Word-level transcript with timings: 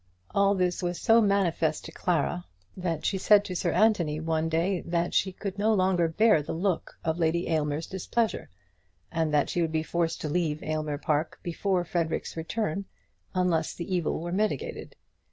All 0.33 0.55
this 0.55 0.81
was 0.81 0.99
so 0.99 1.21
manifest 1.21 1.85
to 1.85 1.91
Clara, 1.91 2.45
that 2.75 3.05
she 3.05 3.19
said 3.19 3.45
to 3.45 3.55
Sir 3.55 3.71
Anthony 3.71 4.19
one 4.19 4.49
day 4.49 4.81
that 4.87 5.13
she 5.13 5.31
could 5.31 5.59
no 5.59 5.75
longer 5.75 6.07
bear 6.07 6.41
the 6.41 6.53
look 6.55 6.97
of 7.03 7.19
Lady 7.19 7.47
Aylmer's 7.47 7.85
displeasure, 7.85 8.49
and 9.11 9.31
that 9.31 9.47
she 9.51 9.61
would 9.61 9.71
be 9.71 9.83
forced 9.83 10.19
to 10.21 10.27
leave 10.27 10.63
Aylmer 10.63 10.97
Park 10.97 11.39
before 11.43 11.83
Frederic's 11.83 12.35
return, 12.35 12.85
unless 13.35 13.75
the 13.75 13.93
evil 13.95 14.19
were 14.21 14.31
mitigated. 14.31 14.95